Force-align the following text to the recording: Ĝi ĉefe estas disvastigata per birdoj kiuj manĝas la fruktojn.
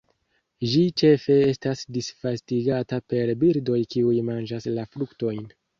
Ĝi 0.71 0.79
ĉefe 1.01 1.35
estas 1.49 1.85
disvastigata 1.99 3.01
per 3.13 3.37
birdoj 3.45 3.79
kiuj 3.95 4.21
manĝas 4.33 4.71
la 4.77 4.93
fruktojn. 4.95 5.51